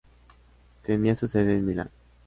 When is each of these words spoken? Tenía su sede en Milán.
Tenía 0.81 1.15
su 1.15 1.27
sede 1.27 1.53
en 1.57 1.63
Milán. 1.67 1.91